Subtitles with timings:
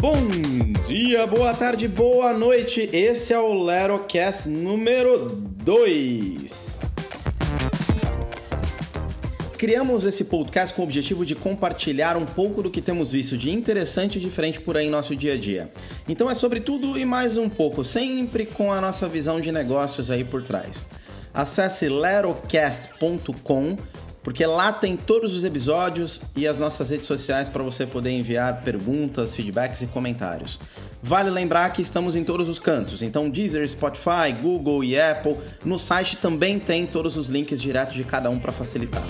[0.00, 0.16] Bom
[0.88, 2.88] dia, boa tarde, boa noite.
[2.90, 6.78] Esse é o Lerocast número 2.
[9.58, 13.50] Criamos esse podcast com o objetivo de compartilhar um pouco do que temos visto de
[13.50, 15.70] interessante e diferente por aí em nosso dia a dia.
[16.08, 20.10] Então é sobre tudo e mais um pouco, sempre com a nossa visão de negócios
[20.10, 20.88] aí por trás.
[21.34, 23.76] Acesse lerocast.com
[24.22, 28.62] porque lá tem todos os episódios e as nossas redes sociais para você poder enviar
[28.62, 30.58] perguntas, feedbacks e comentários.
[31.02, 35.36] Vale lembrar que estamos em todos os cantos, então Deezer, Spotify, Google e Apple.
[35.64, 39.02] No site também tem todos os links diretos de cada um para facilitar.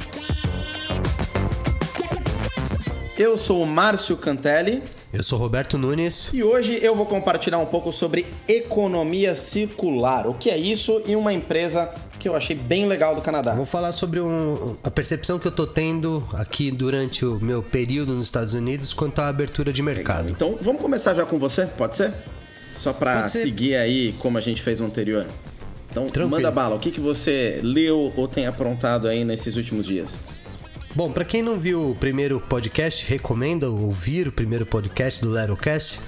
[3.19, 4.83] Eu sou o Márcio Cantelli.
[5.13, 6.31] Eu sou Roberto Nunes.
[6.33, 10.27] E hoje eu vou compartilhar um pouco sobre economia circular.
[10.27, 13.55] O que é isso e uma empresa que eu achei bem legal do Canadá.
[13.55, 18.13] Vou falar sobre um, a percepção que eu tô tendo aqui durante o meu período
[18.15, 20.27] nos Estados Unidos quanto à abertura de mercado.
[20.27, 20.51] Legal.
[20.51, 22.13] Então, vamos começar já com você, pode ser?
[22.79, 25.27] Só para seguir aí como a gente fez no anterior.
[25.91, 26.31] Então, Tranquilo.
[26.31, 26.77] manda bala.
[26.77, 30.17] O que, que você leu ou tem aprontado aí nesses últimos dias?
[30.95, 36.01] Bom, para quem não viu o primeiro podcast, recomendo ouvir o primeiro podcast do Lerocast.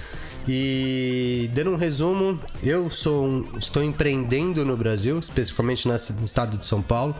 [0.47, 6.65] E dando um resumo, eu sou um, estou empreendendo no Brasil, especificamente no estado de
[6.65, 7.15] São Paulo.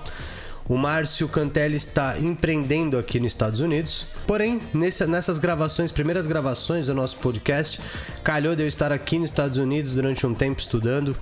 [0.67, 4.07] O Márcio Cantelli está empreendendo aqui nos Estados Unidos.
[4.25, 7.81] Porém, nessa, nessas gravações, primeiras gravações do nosso podcast,
[8.23, 11.15] calhou de eu estar aqui nos Estados Unidos durante um tempo estudando.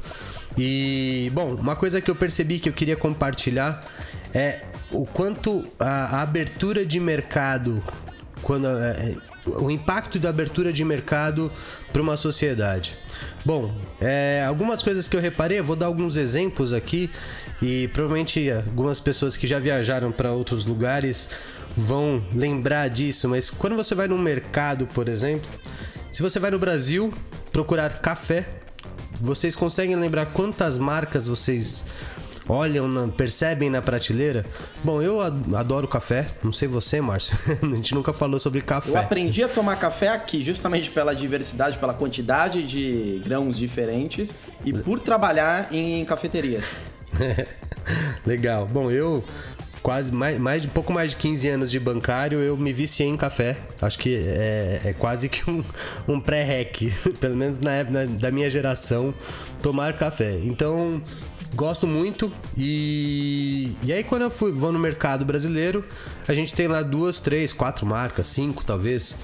[0.57, 3.83] E, bom, uma coisa que eu percebi que eu queria compartilhar
[4.33, 7.81] é o quanto a, a abertura de mercado,
[8.43, 9.15] quando é,
[9.45, 11.51] o impacto da abertura de mercado
[11.91, 12.95] para uma sociedade.
[13.43, 17.09] Bom, é, algumas coisas que eu reparei, eu vou dar alguns exemplos aqui
[17.61, 21.29] e provavelmente algumas pessoas que já viajaram para outros lugares
[21.75, 25.49] vão lembrar disso, mas quando você vai no mercado, por exemplo,
[26.11, 27.13] se você vai no Brasil
[27.51, 28.47] procurar café,
[29.19, 31.85] vocês conseguem lembrar quantas marcas vocês
[32.47, 34.45] olham, na, percebem na prateleira.
[34.83, 37.35] Bom, eu adoro café, não sei você, Márcio.
[37.61, 38.91] a gente nunca falou sobre café.
[38.91, 44.33] Eu aprendi a tomar café aqui, justamente pela diversidade, pela quantidade de grãos diferentes
[44.65, 46.65] e por trabalhar em cafeterias.
[48.25, 48.65] Legal.
[48.65, 49.23] Bom, eu
[49.81, 53.57] quase mais, mais pouco mais de 15 anos de bancário, eu me viciei em café.
[53.81, 55.63] Acho que é, é quase que um,
[56.07, 59.13] um pré-rec, pelo menos na época da minha geração,
[59.61, 60.39] tomar café.
[60.43, 61.01] Então,
[61.53, 65.83] Gosto muito e, e aí quando eu fui, vou no mercado brasileiro,
[66.27, 69.17] a gente tem lá duas, três, quatro marcas, cinco talvez.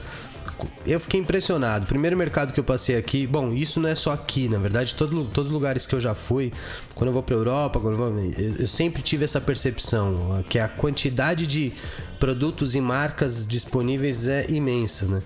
[0.85, 1.85] Eu fiquei impressionado.
[1.85, 5.25] Primeiro mercado que eu passei aqui, bom, isso não é só aqui, na verdade, todo,
[5.25, 6.51] todos os lugares que eu já fui,
[6.95, 8.19] quando eu vou para Europa, eu, vou,
[8.59, 11.71] eu sempre tive essa percepção que a quantidade de
[12.19, 15.21] produtos e marcas disponíveis é imensa, né?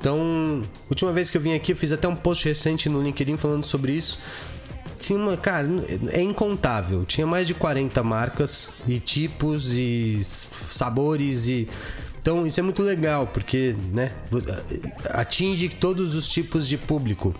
[0.00, 3.36] Então, última vez que eu vim aqui, eu fiz até um post recente no LinkedIn
[3.36, 4.18] falando sobre isso
[5.00, 5.66] tinha uma, cara,
[6.10, 7.04] é incontável.
[7.04, 10.20] Tinha mais de 40 marcas e tipos e
[10.70, 11.66] sabores e
[12.20, 14.12] então isso é muito legal porque, né,
[15.08, 17.34] atinge todos os tipos de público.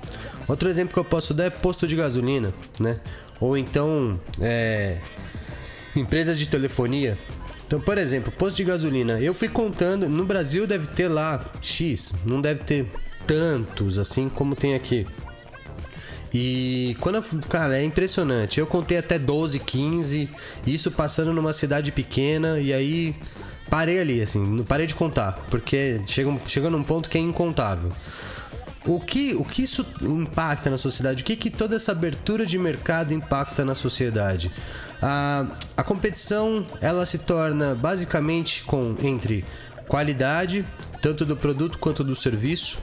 [0.48, 2.98] Outro exemplo que eu posso dar é posto de gasolina, né?
[3.38, 4.96] Ou então é,
[5.94, 7.18] empresas de telefonia.
[7.66, 9.20] Então, por exemplo, posto de gasolina.
[9.20, 12.90] Eu fui contando, no Brasil deve ter lá X, não deve ter
[13.26, 15.06] tantos assim como tem aqui.
[16.32, 18.60] E quando eu, cara, é impressionante.
[18.60, 20.28] Eu contei até 12, 15,
[20.66, 23.16] isso passando numa cidade pequena e aí
[23.68, 27.92] parei ali, assim, não parei de contar, porque chega, chega num ponto que é incontável.
[28.86, 31.22] O que, o que isso impacta na sociedade?
[31.22, 34.50] O que, que toda essa abertura de mercado impacta na sociedade?
[35.02, 39.44] A, a competição ela se torna basicamente com entre
[39.86, 40.64] qualidade,
[41.00, 42.78] tanto do produto quanto do serviço,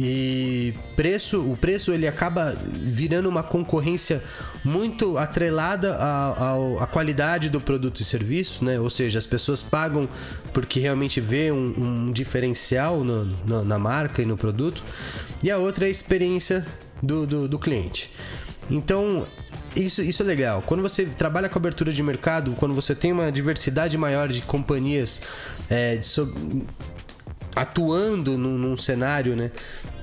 [0.00, 4.22] e preço, o preço ele acaba virando uma concorrência
[4.64, 8.78] muito atrelada à, à, qualidade do produto e serviço, né?
[8.78, 10.08] Ou seja, as pessoas pagam
[10.52, 14.84] porque realmente vê um, um diferencial no, no, na marca e no produto.
[15.42, 16.64] E a outra é a experiência
[17.02, 18.12] do, do, do cliente.
[18.70, 19.26] Então,
[19.74, 20.62] isso, isso é legal.
[20.62, 25.20] Quando você trabalha com abertura de mercado, quando você tem uma diversidade maior de companhias
[25.68, 26.06] é, de,
[27.58, 29.50] atuando num, num cenário né,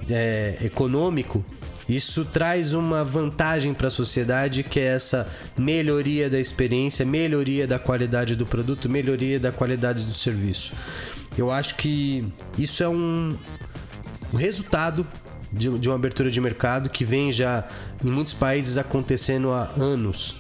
[0.10, 1.44] é, econômico,
[1.88, 7.80] isso traz uma vantagem para a sociedade que é essa melhoria da experiência, melhoria da
[7.80, 10.74] qualidade do produto, melhoria da qualidade do serviço.
[11.38, 12.26] Eu acho que
[12.58, 13.38] isso é um,
[14.34, 15.06] um resultado
[15.54, 17.66] de, de uma abertura de mercado que vem já
[18.04, 20.36] em muitos países acontecendo há anos.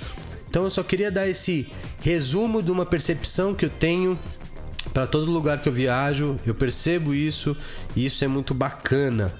[0.49, 1.67] Então eu só queria dar esse
[2.01, 4.17] resumo de uma percepção que eu tenho
[4.95, 7.55] para todo lugar que eu viajo, eu percebo isso
[7.97, 9.33] e isso é muito bacana.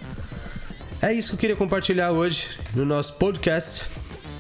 [1.01, 3.89] é isso que eu queria compartilhar hoje no nosso podcast.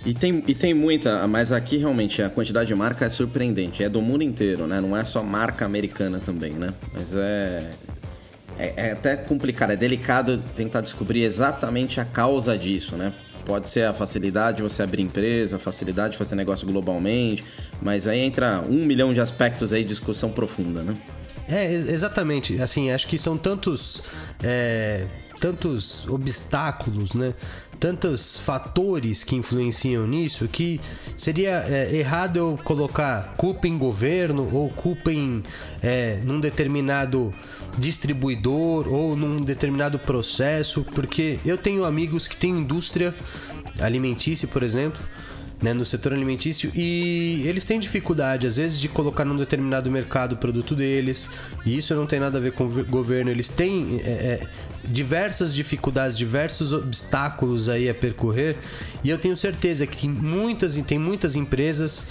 [0.05, 3.81] E tem, e tem muita, mas aqui realmente a quantidade de marca é surpreendente.
[3.81, 4.81] É do mundo inteiro, né?
[4.81, 6.73] Não é só marca americana também, né?
[6.93, 7.69] Mas é,
[8.59, 13.13] é, é até complicado, é delicado tentar descobrir exatamente a causa disso, né?
[13.45, 17.43] Pode ser a facilidade de você abrir empresa, facilidade de fazer negócio globalmente,
[17.81, 20.95] mas aí entra um milhão de aspectos aí de discussão profunda, né?
[21.47, 22.59] É, exatamente.
[22.61, 24.01] Assim, acho que são tantos.
[24.43, 25.05] É,
[25.45, 27.35] tantos obstáculos, né?
[27.79, 30.81] Tantos fatores que influenciam nisso que
[31.15, 35.43] seria é, errado eu colocar culpa em governo ou culpa em
[35.83, 37.31] é, num determinado
[37.77, 43.13] distribuidor ou num determinado processo, porque eu tenho amigos que têm indústria
[43.79, 44.99] alimentícia, por exemplo,
[45.61, 50.33] né, no setor alimentício e eles têm dificuldade às vezes de colocar num determinado mercado
[50.33, 51.29] o produto deles
[51.65, 54.47] e isso não tem nada a ver com o governo eles têm é, é,
[54.83, 58.57] diversas dificuldades diversos obstáculos aí a percorrer
[59.03, 62.05] e eu tenho certeza que muitas tem muitas empresas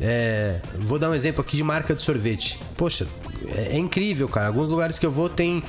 [0.00, 2.58] é, vou dar um exemplo aqui de marca de sorvete.
[2.74, 3.06] Poxa,
[3.48, 4.46] é, é, incrível, cara.
[4.46, 5.62] Alguns lugares que eu vou tem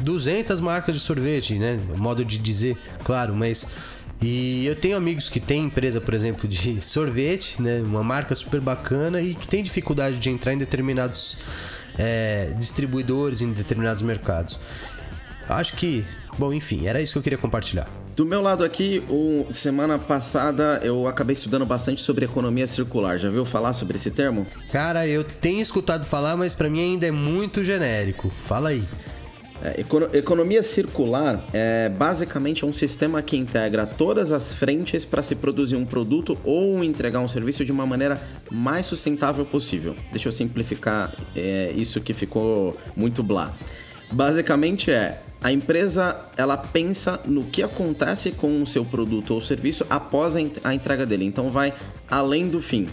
[0.00, 1.80] 200 marcas de sorvete, né?
[1.96, 3.66] Modo de dizer, claro, mas
[4.20, 7.80] e eu tenho amigos que têm empresa, por exemplo, de sorvete, né?
[7.80, 11.36] Uma marca super bacana e que tem dificuldade de entrar em determinados
[11.96, 14.58] é, distribuidores, em determinados mercados.
[15.48, 16.04] Acho que,
[16.36, 17.88] bom, enfim, era isso que eu queria compartilhar.
[18.14, 23.16] Do meu lado aqui, o, semana passada eu acabei estudando bastante sobre economia circular.
[23.16, 24.44] Já viu falar sobre esse termo?
[24.72, 28.28] Cara, eu tenho escutado falar, mas para mim ainda é muito genérico.
[28.46, 28.82] Fala aí.
[29.62, 29.84] É,
[30.16, 35.84] economia circular é basicamente um sistema que integra todas as frentes para se produzir um
[35.84, 38.20] produto ou entregar um serviço de uma maneira
[38.50, 39.96] mais sustentável possível.
[40.12, 43.52] Deixa eu simplificar é, isso que ficou muito blá.
[44.10, 49.86] Basicamente é a empresa ela pensa no que acontece com o seu produto ou serviço
[49.88, 51.24] após a entrega dele.
[51.24, 51.72] Então vai
[52.08, 52.88] além do fim.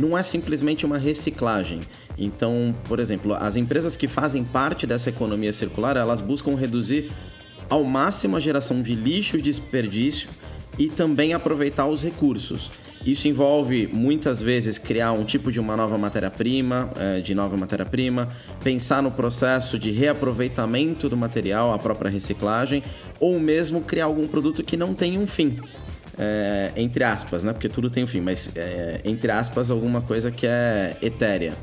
[0.00, 1.82] Não é simplesmente uma reciclagem.
[2.16, 7.12] Então, por exemplo, as empresas que fazem parte dessa economia circular, elas buscam reduzir
[7.68, 10.30] ao máximo a geração de lixo e desperdício
[10.78, 12.70] e também aproveitar os recursos.
[13.04, 18.30] Isso envolve muitas vezes criar um tipo de uma nova matéria-prima, é, de nova matéria-prima,
[18.64, 22.82] pensar no processo de reaproveitamento do material, a própria reciclagem,
[23.18, 25.58] ou mesmo criar algum produto que não tenha um fim.
[26.22, 27.52] É, entre aspas, né?
[27.54, 31.54] Porque tudo tem um fim, mas é, entre aspas, alguma coisa que é etérea.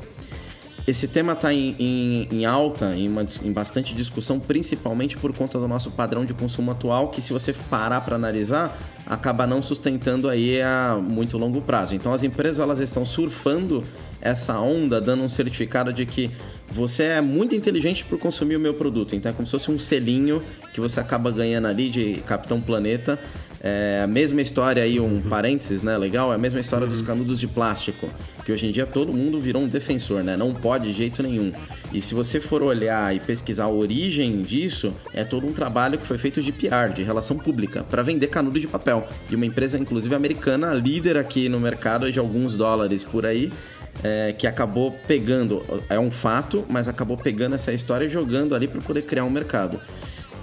[0.84, 5.60] Esse tema está em, em, em, alta, em, uma, em bastante discussão, principalmente por conta
[5.60, 8.76] do nosso padrão de consumo atual, que se você parar para analisar,
[9.06, 11.94] acaba não sustentando aí a muito longo prazo.
[11.94, 13.84] Então as empresas elas estão surfando
[14.20, 16.32] essa onda, dando um certificado de que
[16.70, 19.14] você é muito inteligente por consumir o meu produto.
[19.14, 20.42] Então é como se fosse um selinho
[20.72, 23.18] que você acaba ganhando ali de Capitão Planeta
[23.60, 25.22] é a mesma história aí, um uhum.
[25.22, 25.96] parênteses, né?
[25.96, 26.92] Legal, é a mesma história uhum.
[26.92, 28.08] dos canudos de plástico.
[28.44, 30.36] Que hoje em dia todo mundo virou um defensor, né?
[30.36, 31.52] Não pode de jeito nenhum.
[31.92, 36.06] E se você for olhar e pesquisar a origem disso, é todo um trabalho que
[36.06, 39.06] foi feito de PR, de relação pública, para vender canudo de papel.
[39.28, 43.52] De uma empresa, inclusive americana, líder aqui no mercado de alguns dólares por aí.
[44.02, 48.68] É, que acabou pegando, é um fato, mas acabou pegando essa história e jogando ali
[48.68, 49.80] para poder criar um mercado.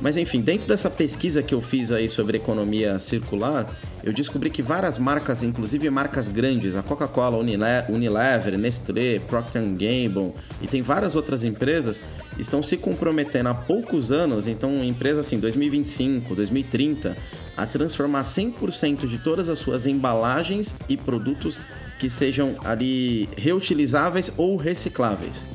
[0.02, 3.66] Mas enfim, dentro dessa pesquisa que eu fiz aí sobre economia circular,
[4.04, 10.68] eu descobri que várias marcas, inclusive marcas grandes, a Coca-Cola, Unilever, Nestlé, Procter Gamble e
[10.68, 12.04] tem várias outras empresas,
[12.38, 17.16] estão se comprometendo há poucos anos, então empresas assim, 2025, 2030,
[17.56, 21.60] a transformar 100% de todas as suas embalagens e produtos
[22.00, 25.46] que sejam ali reutilizáveis ou recicláveis.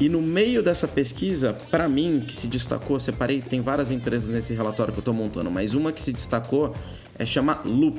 [0.00, 4.54] E no meio dessa pesquisa, para mim, que se destacou, separei, tem várias empresas nesse
[4.54, 6.74] relatório que eu estou montando, mas uma que se destacou
[7.18, 7.98] é chama Loop.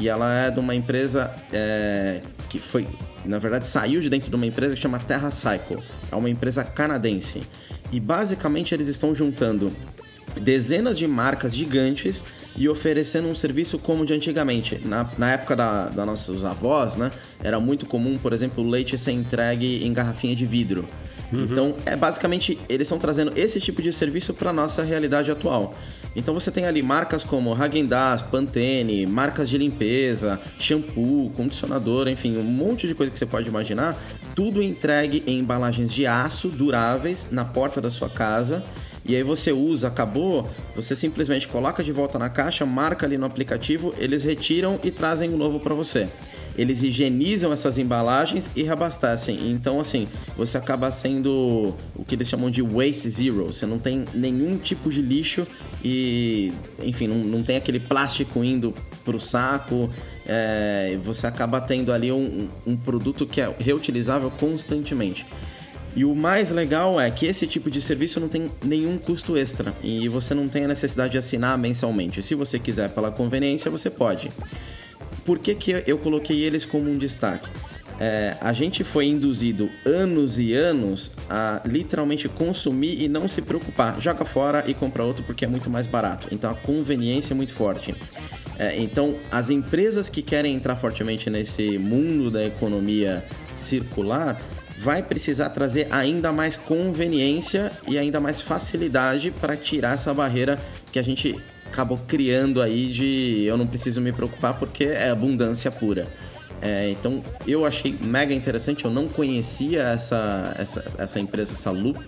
[0.00, 2.86] E ela é de uma empresa é, que foi,
[3.24, 5.78] na verdade, saiu de dentro de uma empresa que chama Terra Cycle.
[6.10, 7.42] É uma empresa canadense.
[7.90, 9.72] E basicamente eles estão juntando
[10.40, 12.22] dezenas de marcas gigantes
[12.58, 14.80] e oferecendo um serviço como de antigamente.
[14.84, 17.12] Na, na época da, da nossos avós, né?
[17.42, 20.84] Era muito comum, por exemplo, o leite ser entregue em garrafinha de vidro.
[21.32, 21.44] Uhum.
[21.44, 25.74] Então, é basicamente, eles estão trazendo esse tipo de serviço para nossa realidade atual.
[26.16, 32.42] Então você tem ali marcas como Häagen-Dazs, Pantene, marcas de limpeza, shampoo, condicionador, enfim, um
[32.42, 33.96] monte de coisa que você pode imaginar,
[34.34, 38.64] tudo entregue em embalagens de aço duráveis na porta da sua casa.
[39.08, 43.24] E aí você usa, acabou, você simplesmente coloca de volta na caixa, marca ali no
[43.24, 46.06] aplicativo, eles retiram e trazem o um novo para você.
[46.58, 49.48] eles higienizam essas embalagens e reabastecem.
[49.48, 53.46] Então, assim, você acaba sendo o que eles chamam de waste zero.
[53.46, 55.46] Você não tem nenhum tipo de lixo
[55.84, 58.74] e, enfim, não, não tem aquele plástico indo
[59.04, 59.88] pro saco.
[60.26, 65.24] É, você acaba tendo ali um, um produto que é reutilizável constantemente.
[65.96, 69.74] E o mais legal é que esse tipo de serviço não tem nenhum custo extra
[69.82, 72.22] e você não tem a necessidade de assinar mensalmente.
[72.22, 74.30] Se você quiser pela conveniência, você pode.
[75.24, 77.48] Por que, que eu coloquei eles como um destaque?
[78.00, 84.00] É, a gente foi induzido anos e anos a literalmente consumir e não se preocupar.
[84.00, 86.28] Joga fora e compra outro porque é muito mais barato.
[86.30, 87.94] Então a conveniência é muito forte.
[88.58, 93.24] É, então as empresas que querem entrar fortemente nesse mundo da economia
[93.56, 94.40] circular
[94.78, 100.58] vai precisar trazer ainda mais conveniência e ainda mais facilidade para tirar essa barreira
[100.92, 105.70] que a gente acabou criando aí de eu não preciso me preocupar porque é abundância
[105.70, 106.06] pura.
[106.62, 111.98] É, então eu achei mega interessante, eu não conhecia essa, essa, essa empresa, essa Loop,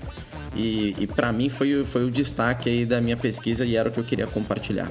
[0.54, 3.92] e, e para mim foi, foi o destaque aí da minha pesquisa e era o
[3.92, 4.90] que eu queria compartilhar.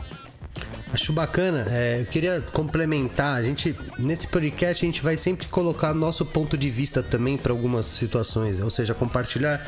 [0.93, 1.65] Acho bacana.
[1.69, 3.37] É, eu queria complementar.
[3.37, 7.51] A gente nesse podcast a gente vai sempre colocar nosso ponto de vista também para
[7.51, 9.65] algumas situações, ou seja, compartilhar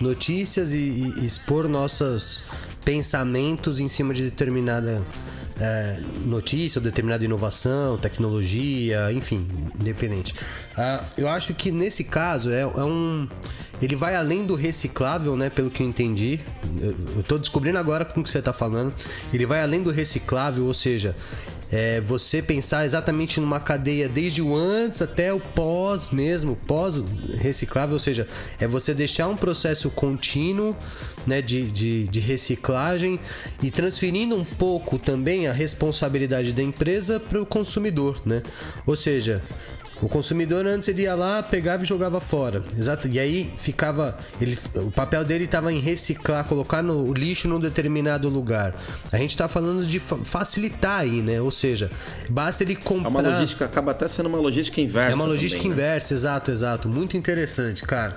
[0.00, 2.44] notícias e, e expor nossos
[2.84, 5.02] pensamentos em cima de determinada
[5.60, 9.46] é, notícia ou determinada inovação, tecnologia, enfim,
[9.78, 10.34] independente.
[10.76, 13.28] Uh, eu acho que nesse caso é, é, um.
[13.82, 15.50] Ele vai além do reciclável, né?
[15.50, 16.40] Pelo que eu entendi.
[17.16, 18.92] Eu, tô descobrindo agora com o que você tá falando.
[19.32, 21.16] Ele vai além do reciclável, ou seja,
[21.70, 27.02] é você pensar exatamente numa cadeia desde o antes até o pós mesmo, pós
[27.38, 28.28] reciclável, ou seja,
[28.60, 30.76] é você deixar um processo contínuo
[31.26, 33.18] né, de, de, de reciclagem
[33.60, 38.42] e transferindo um pouco também a responsabilidade da empresa para o consumidor, né?
[38.86, 39.42] Ou seja,
[40.04, 42.62] o consumidor antes ele ia lá, pegava e jogava fora.
[42.76, 43.08] Exato.
[43.08, 44.18] E aí ficava.
[44.38, 48.74] Ele, o papel dele estava em reciclar, colocar no, o lixo num determinado lugar.
[49.10, 51.40] A gente está falando de facilitar aí, né?
[51.40, 51.90] Ou seja,
[52.28, 53.06] basta ele comprar.
[53.06, 55.10] É uma logística, acaba até sendo uma logística inversa.
[55.10, 55.84] É uma logística também, né?
[55.84, 56.18] inversa, né?
[56.18, 56.88] exato, exato.
[56.88, 58.14] Muito interessante, cara.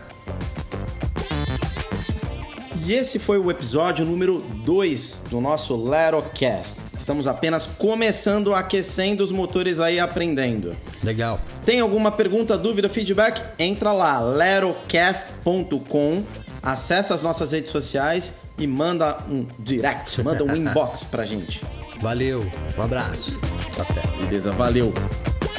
[2.86, 6.87] E esse foi o episódio número 2 do nosso Lerocast.
[7.07, 10.75] Estamos apenas começando, aquecendo os motores aí, aprendendo.
[11.01, 11.39] Legal.
[11.65, 13.41] Tem alguma pergunta, dúvida, feedback?
[13.57, 16.23] Entra lá, lerocast.com,
[16.61, 21.63] acessa as nossas redes sociais e manda um direct, manda um inbox pra gente.
[22.01, 22.45] Valeu,
[22.77, 23.39] um abraço.
[23.79, 24.01] Até.
[24.25, 24.93] Beleza, valeu.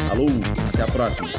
[0.06, 0.28] Falou,
[0.68, 1.30] até a próxima.